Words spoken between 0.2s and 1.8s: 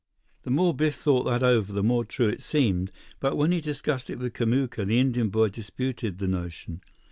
The more Biff thought that over,